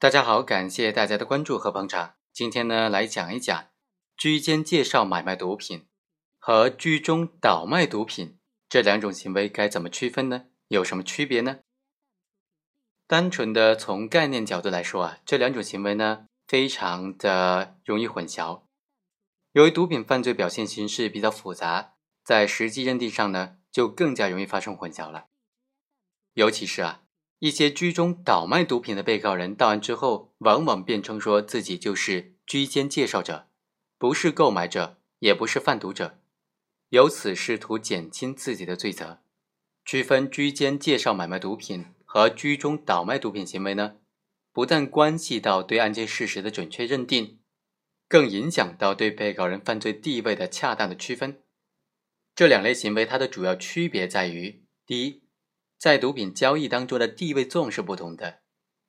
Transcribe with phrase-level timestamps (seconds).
[0.00, 2.14] 大家好，感谢大家的关注和捧场。
[2.32, 3.66] 今天呢，来讲一讲
[4.16, 5.88] 居间介绍买卖毒品
[6.38, 10.46] 和居中倒卖毒品这两种行为该怎么区分呢？
[10.68, 11.58] 有什么区别呢？
[13.06, 18.62] 单纯的从概念角度来说啊，这两种行为呢，非常的容易混淆。
[19.52, 25.26] 由于毒品犯罪表现形式比较复杂，在实际认定上呢，就更加容易发生混淆了。
[26.32, 27.02] 尤其是啊。
[27.40, 33.48] 一些居中倒卖毒品的被告人到案之后，往往辩称说自己就是居间介绍者，
[33.96, 36.18] 不是购买者，也不是贩毒者，
[36.90, 39.22] 由此试图减轻自己的罪责。
[39.86, 43.96] 区分居间介绍买卖毒品和居中倒卖毒品行为呢，
[44.52, 47.40] 不但关系到对案件事实的准确认定，
[48.06, 51.40] 更影响到对被告人犯罪地位的恰当的区分。
[52.34, 55.22] 这两类行为它的主要区别在于：第一。
[55.80, 58.40] 在毒品交易当中的地位作用是不同的。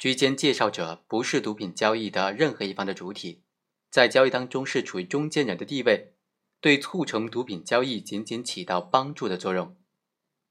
[0.00, 3.44] 居间介绍者不是毒品交易的任何一方的主体，
[3.88, 6.14] 在交易当中是处于中间人的地位，
[6.60, 9.76] 对促成毒品交易仅仅起到帮助的作用。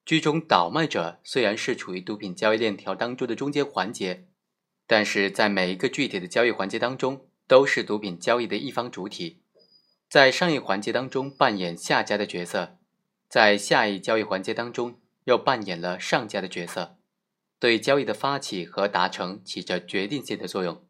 [0.06, 4.30] 居中倒卖者虽然是处于毒品交易链条当中的中间环节，
[4.88, 9.42] 但是在每一个具体的交易环节当中，都是毒品交易的一方主体，
[10.08, 12.78] 在上一环节当中扮演下家的角色，
[13.28, 15.01] 在下一交易环节当中。
[15.26, 16.98] 又扮演了上家的角色，
[17.60, 20.84] 对交易的发起和达成起着决定性的作用。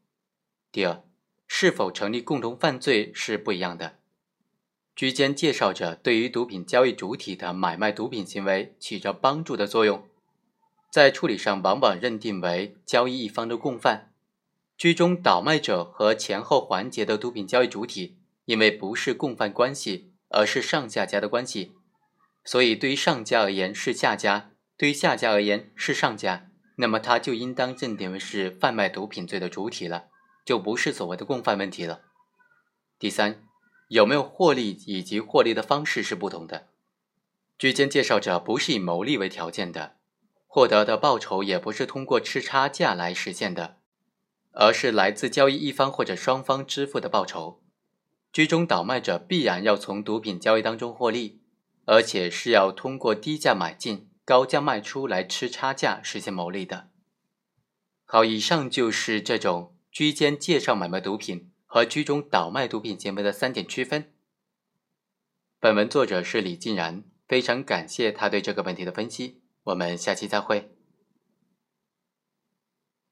[0.72, 1.04] 第二，
[1.48, 3.98] 是否成立共同犯罪是不一样的。
[4.96, 10.08] 居间介绍者对于毒品交易主体的买卖毒品行为起着帮助的作用，
[10.90, 14.14] 在处理上往往认定为交易一方的共犯。
[14.78, 21.74] 居中倒卖者和前后环节的毒品交易主体，因为不是共犯关系，而是上下家的关系。
[22.44, 30.06] 所以，对于上家而言是下家，对于下家而言是上家，那么他就应当认定为是贩卖毒品罪的主体了，
[30.44, 32.02] 就不是所谓的共犯问题了。
[32.98, 33.44] 第三，
[33.90, 36.70] 有没有获利以及获利的方式是不同的。
[37.60, 39.98] 居间介绍者不是以牟利为条件的，
[40.48, 43.78] 获得的报酬也不是通过吃差价来实现的，
[44.52, 47.62] 而是来自交易一方或者双方支付的报酬。
[48.34, 51.41] 居中倒卖者必然要从毒品交易当中获利。
[51.92, 56.88] 而且是要通过低价买进、高价卖出来吃差价实现牟利的。
[58.06, 64.10] 好，以上就是这种居间介绍买卖毒品和居中倒卖毒品行为的三点区分。
[65.60, 69.42] 本文作者是李静然，非常感谢他对这个问题的分析。
[69.64, 70.74] 我们下期再会。